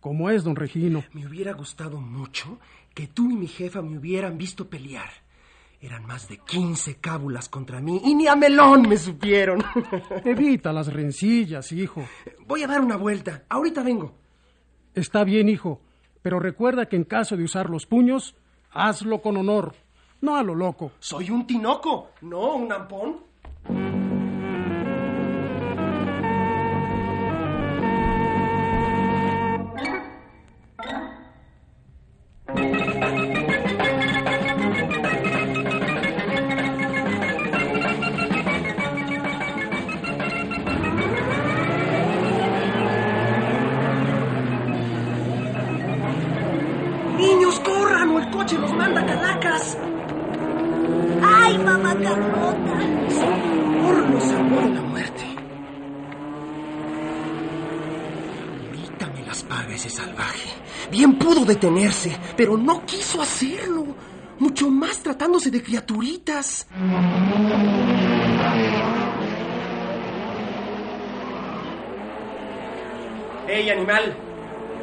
como 0.00 0.30
es 0.30 0.42
don 0.42 0.56
Regino. 0.56 1.04
Me 1.12 1.28
hubiera 1.28 1.52
gustado 1.52 2.00
mucho 2.00 2.58
que 2.92 3.06
tú 3.06 3.30
y 3.30 3.36
mi 3.36 3.46
jefa 3.46 3.82
me 3.82 3.98
hubieran 3.98 4.36
visto 4.36 4.68
pelear. 4.68 5.10
Eran 5.80 6.06
más 6.06 6.28
de 6.28 6.38
15 6.38 6.96
cábulas 6.96 7.48
contra 7.48 7.80
mí 7.80 8.00
y 8.04 8.16
ni 8.16 8.26
a 8.26 8.34
melón 8.34 8.88
me 8.88 8.96
supieron. 8.96 9.62
Evita 10.24 10.72
las 10.72 10.92
rencillas, 10.92 11.70
hijo. 11.70 12.04
Voy 12.48 12.64
a 12.64 12.66
dar 12.66 12.80
una 12.80 12.96
vuelta. 12.96 13.44
Ahorita 13.48 13.84
vengo. 13.84 14.12
Está 14.92 15.22
bien, 15.22 15.48
hijo, 15.48 15.80
pero 16.20 16.40
recuerda 16.40 16.86
que 16.86 16.96
en 16.96 17.04
caso 17.04 17.36
de 17.36 17.44
usar 17.44 17.70
los 17.70 17.86
puños, 17.86 18.34
hazlo 18.72 19.20
con 19.20 19.36
honor, 19.36 19.74
no 20.20 20.36
a 20.36 20.42
lo 20.42 20.54
loco. 20.54 20.92
Soy 20.98 21.30
un 21.30 21.46
tinoco, 21.46 22.10
no 22.22 22.54
un 22.54 22.72
ampón. 22.72 23.31
Bien 60.90 61.18
pudo 61.18 61.44
detenerse, 61.44 62.16
pero 62.36 62.56
no 62.56 62.84
quiso 62.84 63.22
hacerlo. 63.22 63.86
Mucho 64.38 64.68
más 64.70 64.98
tratándose 64.98 65.50
de 65.50 65.62
criaturitas. 65.62 66.66
¡Ey, 73.48 73.70
animal! 73.70 74.16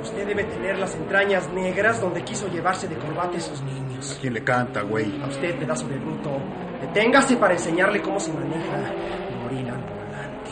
Usted 0.02 0.28
debe 0.28 0.44
tener 0.46 0.78
las 0.78 0.96
entrañas 0.96 1.50
negras 1.50 2.00
donde 2.00 2.24
quiso 2.24 2.48
llevarse 2.48 2.88
de 2.88 2.96
corbata 2.98 3.34
a 3.34 3.38
esos 3.38 3.62
niños. 3.64 4.18
¿Quién 4.22 4.34
le 4.34 4.44
canta, 4.44 4.82
güey? 4.82 5.22
A 5.22 5.28
usted, 5.28 5.58
pedazo 5.58 5.88
de 5.88 5.98
bruto. 5.98 6.40
Deténgase 6.80 7.36
para 7.36 7.54
enseñarle 7.54 8.02
cómo 8.02 8.20
se 8.20 8.32
maneja. 8.32 8.94
Morir 9.44 9.70
al 9.70 9.82
volante. 9.82 10.52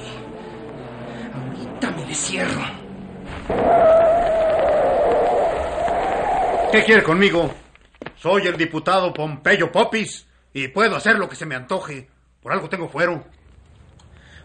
Ahorita 1.33 1.91
me 1.91 2.05
descierro. 2.05 2.61
¿Qué 6.71 6.83
quiere 6.83 7.01
conmigo? 7.01 7.53
Soy 8.17 8.47
el 8.47 8.57
diputado 8.57 9.13
Pompeyo 9.13 9.71
Popis 9.71 10.27
y 10.53 10.67
puedo 10.67 10.97
hacer 10.97 11.17
lo 11.17 11.29
que 11.29 11.35
se 11.35 11.45
me 11.45 11.55
antoje. 11.55 12.09
Por 12.41 12.51
algo 12.51 12.67
tengo 12.67 12.89
fuero. 12.89 13.23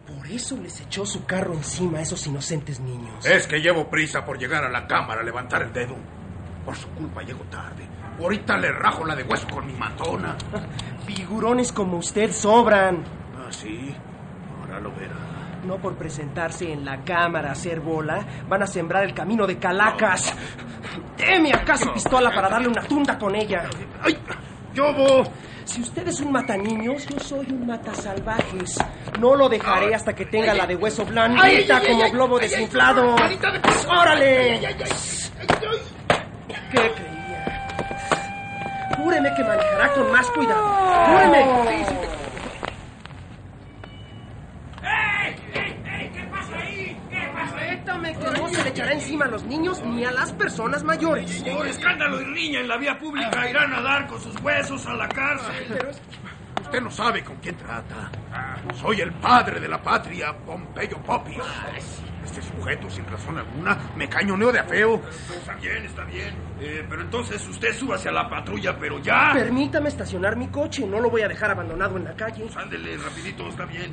Por 0.07 0.26
eso 0.29 0.57
les 0.57 0.81
echó 0.81 1.05
su 1.05 1.25
carro 1.25 1.55
encima 1.55 1.99
a 1.99 2.02
esos 2.02 2.25
inocentes 2.26 2.79
niños. 2.81 3.26
Es 3.26 3.47
que 3.47 3.61
llevo 3.61 3.88
prisa 3.91 4.25
por 4.25 4.38
llegar 4.38 4.64
a 4.64 4.71
la 4.71 4.87
cámara 4.87 5.23
a 5.23 5.25
levantar 5.25 5.62
el 5.62 5.73
dedo. 5.73 5.97
Por 6.64 6.76
su 6.76 6.88
culpa 6.91 7.23
llego 7.23 7.43
tarde. 7.50 7.88
Ahorita 8.21 8.57
le 8.57 8.71
rajo 8.71 9.05
la 9.05 9.17
de 9.17 9.25
hueso 9.25 9.49
con 9.49 9.67
mi 9.67 9.73
matona. 9.73 10.37
Figurones 11.07 11.73
como 11.73 11.97
usted 11.97 12.31
sobran. 12.31 13.02
Ah, 13.37 13.50
sí. 13.50 13.95
Ahora 14.61 14.79
lo 14.79 14.93
verá. 14.95 15.22
No 15.64 15.76
por 15.78 15.95
presentarse 15.97 16.73
en 16.73 16.85
la 16.85 17.04
cámara 17.04 17.50
a 17.50 17.52
hacer 17.52 17.81
bola, 17.81 18.26
van 18.49 18.62
a 18.62 18.66
sembrar 18.66 19.04
el 19.04 19.14
camino 19.14 19.47
de 19.47 19.59
Calacas. 19.59 20.35
Deme 21.16 21.52
acaso 21.52 21.92
pistola 21.92 22.31
para 22.35 22.49
darle 22.49 22.69
una 22.69 22.83
tunda 22.83 23.16
con 23.16 23.35
ella. 23.35 23.64
¡Ay! 24.02 24.19
Yo 24.75 24.92
voy. 24.92 25.25
Si 25.64 25.81
usted 25.81 26.09
es 26.09 26.21
un 26.21 26.33
mataniños, 26.33 27.07
yo 27.07 27.19
soy 27.21 27.47
un 27.50 27.66
matasalvajes. 27.66 28.78
No 29.21 29.37
lo 29.37 29.49
dejaré 29.49 29.95
hasta 29.95 30.12
que 30.14 30.26
tenga 30.26 30.54
la 30.54 30.66
de 30.66 30.75
hueso 30.75 31.07
ay, 31.38 31.66
como 31.66 32.11
globo 32.11 32.38
desinflado. 32.38 33.14
¡Órale! 33.88 34.61
¿Qué 36.71 36.92
creía? 36.97 37.69
Júreme 38.97 39.31
que 39.37 39.45
manejará 39.45 39.92
con 39.95 40.11
más 40.11 40.31
cuidado. 40.31 40.69
¡Júreme! 41.07 42.22
Echará 48.73 48.93
encima 48.93 49.26
a 49.26 49.29
los 49.29 49.45
niños 49.45 49.83
ni 49.85 50.05
a 50.05 50.11
las 50.11 50.33
personas 50.33 50.83
mayores. 50.83 51.43
Por 51.43 51.67
escándalo 51.67 52.21
y 52.21 52.25
riña 52.25 52.61
en 52.61 52.69
la 52.69 52.76
vía 52.79 52.99
pública 52.99 53.49
irán 53.49 53.73
a 53.73 53.83
dar 53.83 54.07
con 54.07 54.21
sus 54.21 54.35
huesos 54.41 54.87
a 54.87 54.95
la 54.95 55.09
cárcel. 55.09 55.79
Usted 56.62 56.81
no 56.81 56.91
sabe 56.91 57.23
con 57.23 57.37
quién 57.37 57.55
trata. 57.57 58.11
Soy 58.81 59.00
el 59.02 59.12
padre 59.12 59.61
de 59.61 59.69
la 59.69 59.83
patria, 59.83 60.35
Pompeyo 60.35 60.97
Popio. 61.02 61.45
Este 62.25 62.41
sujeto, 62.41 62.88
sin 62.88 63.05
razón 63.07 63.37
alguna, 63.37 63.76
me 63.95 64.09
cañoneó 64.09 64.50
de 64.50 64.61
afeo. 64.61 65.02
Está 65.37 65.55
bien, 65.57 65.85
está 65.85 66.05
bien. 66.05 66.35
Eh, 66.61 66.87
pero 66.88 67.02
entonces 67.02 67.47
usted 67.47 67.75
súbase 67.75 68.09
a 68.09 68.12
la 68.12 68.31
patrulla, 68.31 68.79
pero 68.79 69.00
ya. 69.00 69.33
Permítame 69.35 69.88
estacionar 69.88 70.37
mi 70.37 70.47
coche. 70.49 70.87
No 70.87 71.00
lo 71.00 71.11
voy 71.11 71.23
a 71.23 71.29
dejar 71.29 71.50
abandonado 71.50 71.97
en 71.99 72.05
la 72.05 72.14
calle. 72.14 72.47
Ándele, 72.57 72.97
rapidito, 72.97 73.49
está 73.49 73.67
bien. 73.67 73.93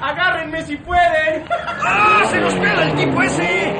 ¡Agárrenme 0.00 0.62
si 0.62 0.76
pueden! 0.76 1.44
¡Ah! 1.50 2.22
¡Se 2.26 2.40
nos 2.40 2.54
pega 2.54 2.84
el 2.84 2.94
tipo 2.96 3.22
ese! 3.22 3.74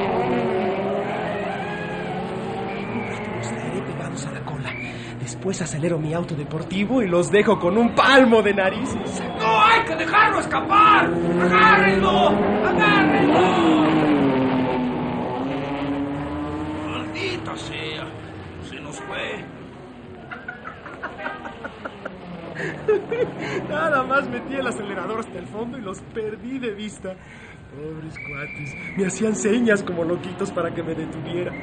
Los 3.37 3.47
traeré 3.49 3.81
pegados 3.81 4.25
a 4.25 4.31
la 4.31 4.39
cola. 4.41 4.71
Después 5.19 5.61
acelero 5.61 5.99
mi 5.99 6.13
auto 6.13 6.35
deportivo 6.35 7.01
y 7.01 7.07
los 7.07 7.29
dejo 7.31 7.59
con 7.59 7.77
un 7.77 7.93
palmo 7.93 8.41
de 8.41 8.53
narices. 8.53 9.23
¡No 9.39 9.61
hay 9.61 9.83
que 9.85 9.95
dejarlo 9.95 10.39
escapar! 10.39 11.05
¡Agárrenlo! 11.41 12.29
¡Agárrenlo! 12.65 13.41
Maldita 16.89 17.55
sea. 17.57 18.05
Se 18.69 18.79
nos 18.79 18.99
fue. 19.01 19.45
Metí 24.25 24.55
el 24.55 24.65
acelerador 24.65 25.19
hasta 25.19 25.37
el 25.37 25.45
fondo 25.45 25.77
y 25.77 25.81
los 25.81 26.01
perdí 26.01 26.57
de 26.57 26.71
vista. 26.71 27.15
Pobres 27.75 28.15
cuates. 28.27 28.97
Me 28.97 29.05
hacían 29.05 29.35
señas 29.35 29.83
como 29.83 30.03
loquitos 30.03 30.51
para 30.51 30.73
que 30.73 30.81
me 30.81 30.95
detuviera. 30.95 31.53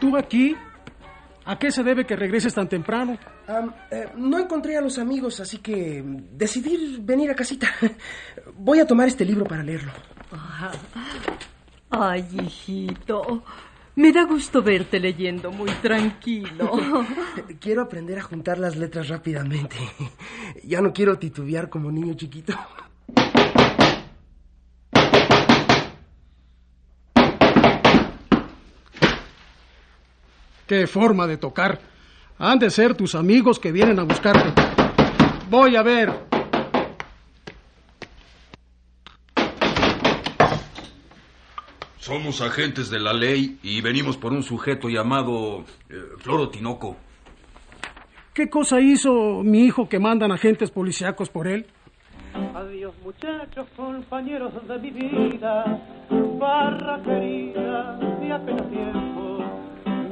¿Tú 0.00 0.16
aquí? 0.16 0.56
¿A 1.46 1.58
qué 1.58 1.70
se 1.70 1.84
debe 1.84 2.04
que 2.04 2.16
regreses 2.16 2.52
tan 2.52 2.68
temprano? 2.68 3.16
Eh, 3.90 4.08
no 4.16 4.38
encontré 4.38 4.76
a 4.76 4.80
los 4.80 4.98
amigos, 4.98 5.38
así 5.38 5.58
que 5.58 6.02
decidí 6.32 6.98
venir 7.00 7.30
a 7.30 7.36
casita. 7.36 7.68
Voy 8.58 8.80
a 8.80 8.86
tomar 8.86 9.06
este 9.06 9.24
libro 9.24 9.44
para 9.44 9.62
leerlo. 9.62 9.92
Ay, 11.88 12.26
hijito. 12.32 13.44
Me 13.94 14.12
da 14.12 14.24
gusto 14.24 14.60
verte 14.60 14.98
leyendo 14.98 15.52
muy 15.52 15.70
tranquilo. 15.80 16.72
Quiero 17.60 17.82
aprender 17.82 18.18
a 18.18 18.22
juntar 18.22 18.58
las 18.58 18.76
letras 18.76 19.08
rápidamente. 19.08 19.76
Ya 20.64 20.80
no 20.80 20.92
quiero 20.92 21.16
titubear 21.16 21.70
como 21.70 21.92
niño 21.92 22.14
chiquito. 22.14 22.54
¡Qué 30.66 30.86
forma 30.86 31.26
de 31.26 31.36
tocar! 31.36 31.80
Han 32.38 32.58
de 32.58 32.70
ser 32.70 32.94
tus 32.94 33.14
amigos 33.14 33.58
que 33.58 33.72
vienen 33.72 33.98
a 33.98 34.02
buscarte. 34.02 34.52
Voy 35.48 35.76
a 35.76 35.82
ver. 35.82 36.12
Somos 41.98 42.40
agentes 42.40 42.90
de 42.90 43.00
la 43.00 43.12
ley 43.12 43.58
y 43.62 43.80
venimos 43.80 44.16
por 44.16 44.32
un 44.32 44.42
sujeto 44.42 44.88
llamado 44.88 45.64
eh, 45.88 45.94
Floro 46.18 46.50
Tinoco. 46.50 46.96
¿Qué 48.32 48.50
cosa 48.50 48.80
hizo 48.80 49.42
mi 49.42 49.64
hijo 49.64 49.88
que 49.88 49.98
mandan 49.98 50.30
agentes 50.30 50.70
policíacos 50.70 51.30
por 51.30 51.48
él? 51.48 51.66
Adiós 52.54 52.94
muchachos, 53.02 53.66
compañeros 53.74 54.52
de 54.68 54.78
mi 54.78 54.90
vida, 54.90 55.80
barra 56.38 57.02
querida, 57.02 57.98
de 58.20 58.32
apenas 58.32 58.70
tiempo, 58.70 59.05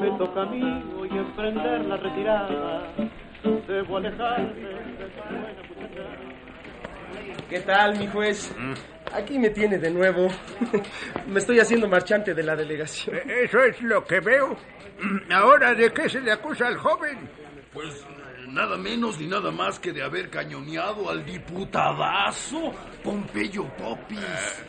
me 0.05 0.19
toca 0.19 0.43
a 0.43 0.47
mí 0.47 0.63
hoy 0.99 1.09
emprender 1.11 1.85
la 1.87 1.97
retirada, 1.97 2.93
debo 3.67 3.97
alejarme 3.97 4.53
de 4.55 5.07
esta 5.07 5.25
buena 5.29 5.63
muchacha. 5.69 6.03
¿Qué 7.49 7.61
tal, 7.61 7.99
mi 7.99 8.07
juez? 8.09 8.55
Aquí 9.13 9.39
me 9.39 9.51
tiene 9.51 9.79
de 9.79 9.91
nuevo. 9.91 10.29
Me 11.29 11.39
estoy 11.39 11.61
haciendo 11.61 11.89
marchante 11.89 12.35
de 12.35 12.43
la 12.43 12.57
delegación. 12.57 13.17
Eh, 13.17 13.45
Eso 13.45 13.61
es 13.63 13.81
lo 13.83 14.05
que 14.05 14.19
veo. 14.21 14.57
Ahora, 15.31 15.75
¿de 15.75 15.93
qué 15.93 16.09
se 16.09 16.21
le 16.21 16.33
acusa 16.33 16.67
al 16.67 16.77
joven? 16.79 17.19
Pues 17.73 18.05
nada 18.49 18.77
menos 18.77 19.21
ni 19.21 19.27
nada 19.27 19.51
más 19.53 19.79
que 19.79 19.93
de 19.93 20.03
haber 20.03 20.31
cañoneado 20.31 21.09
al 21.11 21.25
diputadazo 21.25 22.73
Pompeyo 23.03 23.65
Popis. 23.77 24.65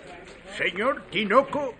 Señor 0.57 1.01
Tinoco, 1.09 1.73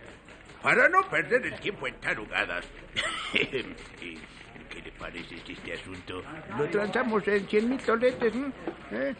para 0.65 0.89
no 0.89 1.07
perder 1.11 1.45
el 1.45 1.59
tiempo 1.59 1.85
en 1.85 1.93
tarugadas. 1.99 2.65
¿Qué 3.31 4.81
le 4.83 4.91
parece 4.97 5.35
este 5.35 5.73
asunto? 5.73 6.23
Lo 6.57 6.67
transamos 6.69 7.27
en 7.27 7.47
cien 7.47 7.69
mil 7.69 7.79
toletes, 7.79 8.33
¿no? 8.33 8.47
¿Eh? 8.91 9.13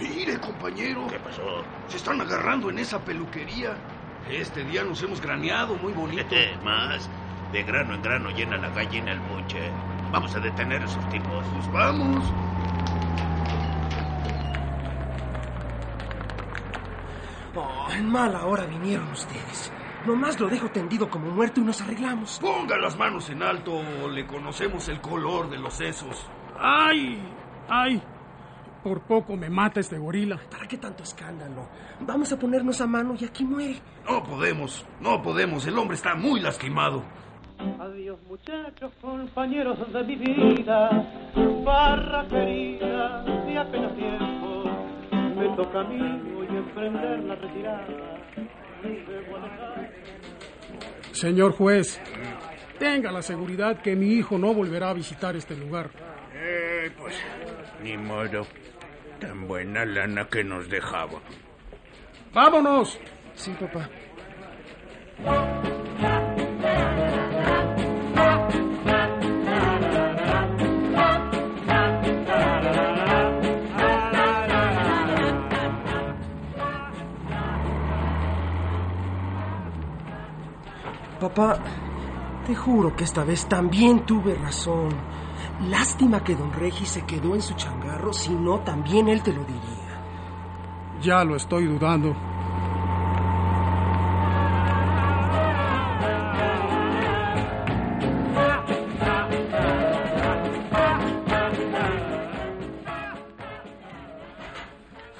Mire, 0.00 0.40
compañero. 0.40 1.06
¿Qué 1.08 1.20
pasó? 1.20 1.64
Se 1.86 1.98
están 1.98 2.20
agarrando 2.20 2.68
en 2.70 2.80
esa 2.80 2.98
peluquería. 2.98 3.76
Este 4.28 4.64
día 4.64 4.82
nos 4.82 5.00
hemos 5.04 5.20
graneado 5.20 5.76
muy 5.76 5.92
bonito. 5.92 6.34
Más. 6.64 7.08
De 7.52 7.62
grano 7.62 7.94
en 7.94 8.02
grano 8.02 8.30
llena 8.30 8.56
la 8.58 8.68
gallina 8.68 9.12
el 9.12 9.20
buche. 9.20 9.70
Vamos 10.12 10.34
a 10.34 10.40
detener 10.40 10.82
a 10.82 10.84
esos 10.84 11.08
tipos. 11.08 11.44
Pues 11.54 11.72
vamos. 11.72 12.24
Oh, 17.54 17.90
en 17.90 18.10
mala 18.10 18.44
hora 18.44 18.66
vinieron 18.66 19.10
ustedes. 19.10 19.72
Nomás 20.06 20.38
lo 20.38 20.48
dejo 20.48 20.70
tendido 20.70 21.10
como 21.10 21.30
muerto 21.30 21.60
y 21.60 21.64
nos 21.64 21.80
arreglamos. 21.80 22.38
Ponga 22.38 22.76
las 22.78 22.96
manos 22.96 23.28
en 23.30 23.42
alto, 23.42 23.82
le 24.08 24.26
conocemos 24.26 24.88
el 24.88 25.00
color 25.00 25.50
de 25.50 25.58
los 25.58 25.74
sesos. 25.74 26.26
¡Ay! 26.58 27.20
¡Ay! 27.68 28.02
Por 28.82 29.00
poco 29.02 29.36
me 29.36 29.50
mata 29.50 29.80
este 29.80 29.98
gorila. 29.98 30.38
¿Para 30.50 30.68
qué 30.68 30.78
tanto 30.78 31.02
escándalo? 31.02 31.68
Vamos 32.00 32.32
a 32.32 32.38
ponernos 32.38 32.80
a 32.80 32.86
mano 32.86 33.14
y 33.18 33.24
aquí 33.24 33.44
muere. 33.44 33.80
No 34.08 34.22
podemos, 34.22 34.86
no 35.00 35.20
podemos, 35.20 35.66
el 35.66 35.76
hombre 35.76 35.96
está 35.96 36.14
muy 36.14 36.40
lastimado. 36.40 37.02
Adiós 37.58 38.18
muchachos, 38.28 38.92
compañeros 39.00 39.78
de 39.92 40.04
mi 40.04 40.16
vida, 40.16 40.90
barra 41.64 42.26
querida, 42.28 43.24
de 43.24 43.58
apenas 43.58 43.94
tiempo, 43.96 44.64
me 45.36 45.56
toca 45.56 45.80
a 45.80 45.84
mí 45.84 46.34
hoy 46.36 46.46
emprender 46.56 47.24
la 47.24 47.34
retirada. 47.34 48.18
Señor 51.12 51.52
juez, 51.52 52.00
tenga 52.78 53.10
la 53.10 53.22
seguridad 53.22 53.82
que 53.82 53.96
mi 53.96 54.12
hijo 54.12 54.38
no 54.38 54.54
volverá 54.54 54.90
a 54.90 54.94
visitar 54.94 55.34
este 55.34 55.56
lugar. 55.56 55.90
Eh, 56.34 56.92
pues, 56.96 57.14
ni 57.82 57.96
modo. 57.96 58.46
Tan 59.18 59.48
buena 59.48 59.84
lana 59.84 60.28
que 60.28 60.44
nos 60.44 60.68
dejaba. 60.68 61.20
¡Vámonos! 62.32 63.00
Sí, 63.34 63.52
papá. 63.58 63.88
Papá, 81.20 81.58
te 82.46 82.54
juro 82.54 82.94
que 82.94 83.02
esta 83.02 83.24
vez 83.24 83.46
también 83.46 84.06
tuve 84.06 84.36
razón. 84.36 84.90
Lástima 85.68 86.22
que 86.22 86.36
don 86.36 86.52
Regi 86.52 86.86
se 86.86 87.04
quedó 87.04 87.34
en 87.34 87.42
su 87.42 87.54
changarro, 87.54 88.12
si 88.12 88.30
no, 88.30 88.60
también 88.60 89.08
él 89.08 89.20
te 89.22 89.32
lo 89.32 89.42
diría. 89.42 90.00
Ya 91.02 91.24
lo 91.24 91.34
estoy 91.34 91.66
dudando. 91.66 92.10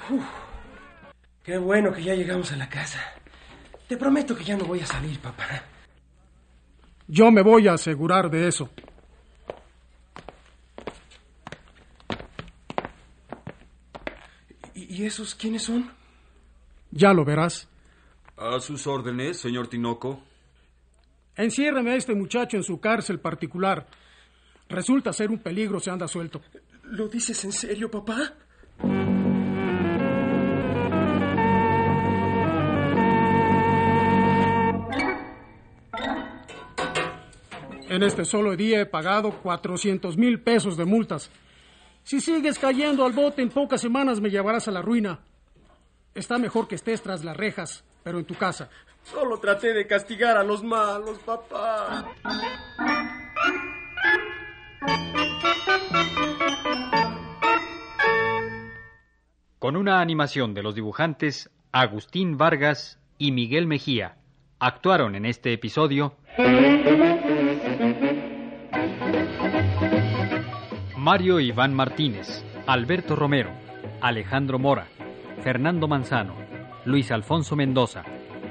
Uf, 0.09 0.25
qué 1.43 1.57
bueno 1.57 1.91
que 1.91 2.03
ya 2.03 2.13
llegamos 2.15 2.53
a 2.53 2.55
la 2.55 2.69
casa. 2.69 2.99
Te 3.89 3.97
prometo 3.97 4.33
que 4.33 4.45
ya 4.45 4.55
no 4.55 4.63
voy 4.63 4.79
a 4.79 4.85
salir, 4.85 5.19
papá. 5.19 5.45
Yo 7.11 7.31
me 7.31 7.41
voy 7.41 7.67
a 7.67 7.73
asegurar 7.73 8.29
de 8.29 8.47
eso. 8.47 8.69
¿Y 14.75 15.05
esos 15.05 15.33
quiénes 15.33 15.63
son? 15.63 15.91
Ya 16.91 17.11
lo 17.11 17.25
verás. 17.25 17.67
A 18.37 18.59
sus 18.59 18.85
órdenes, 18.85 19.39
señor 19.39 19.67
Tinoco. 19.67 20.21
Enciérreme 21.35 21.93
a 21.93 21.95
este 21.95 22.13
muchacho 22.13 22.57
en 22.57 22.63
su 22.63 22.79
cárcel 22.79 23.19
particular. 23.19 23.87
Resulta 24.69 25.11
ser 25.11 25.31
un 25.31 25.39
peligro 25.39 25.79
si 25.79 25.89
anda 25.89 26.07
suelto. 26.07 26.41
¿Lo 26.83 27.07
dices 27.07 27.43
en 27.43 27.51
serio, 27.51 27.89
papá? 27.89 28.35
En 37.99 38.03
este 38.03 38.23
solo 38.23 38.55
día 38.55 38.79
he 38.79 38.85
pagado 38.85 39.29
400 39.43 40.15
mil 40.15 40.41
pesos 40.41 40.77
de 40.77 40.85
multas. 40.85 41.29
Si 42.03 42.21
sigues 42.21 42.57
cayendo 42.57 43.05
al 43.05 43.11
bote, 43.11 43.41
en 43.41 43.49
pocas 43.49 43.81
semanas 43.81 44.21
me 44.21 44.29
llevarás 44.29 44.69
a 44.69 44.71
la 44.71 44.81
ruina. 44.81 45.19
Está 46.15 46.37
mejor 46.37 46.69
que 46.69 46.75
estés 46.75 47.01
tras 47.01 47.25
las 47.25 47.35
rejas, 47.35 47.83
pero 48.01 48.17
en 48.17 48.23
tu 48.23 48.35
casa. 48.35 48.69
Solo 49.03 49.37
traté 49.41 49.73
de 49.73 49.85
castigar 49.85 50.37
a 50.37 50.43
los 50.43 50.63
malos, 50.63 51.19
papá. 51.25 52.05
Con 59.59 59.75
una 59.75 59.99
animación 59.99 60.53
de 60.53 60.63
los 60.63 60.73
dibujantes 60.73 61.49
Agustín 61.73 62.37
Vargas 62.37 62.97
y 63.17 63.33
Miguel 63.33 63.67
Mejía, 63.67 64.18
actuaron 64.59 65.15
en 65.15 65.25
este 65.25 65.53
episodio 65.53 66.15
Mario 70.97 71.39
Iván 71.39 71.73
Martínez, 71.73 72.43
Alberto 72.67 73.15
Romero, 73.15 73.51
Alejandro 74.01 74.59
Mora, 74.59 74.87
Fernando 75.41 75.87
Manzano, 75.87 76.35
Luis 76.85 77.11
Alfonso 77.11 77.55
Mendoza, 77.55 78.03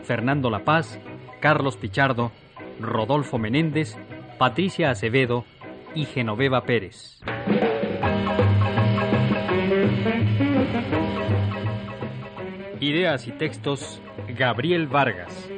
Fernando 0.02 0.50
La 0.50 0.64
Paz, 0.64 0.98
Carlos 1.40 1.76
Pichardo, 1.76 2.32
Rodolfo 2.80 3.38
Menéndez, 3.38 3.96
Patricia 4.38 4.90
Acevedo 4.90 5.44
y 5.94 6.06
Genoveva 6.06 6.62
Pérez. 6.62 7.20
Ideas 12.80 13.26
y 13.28 13.32
textos 13.32 14.00
Gabriel 14.28 14.86
Vargas. 14.86 15.57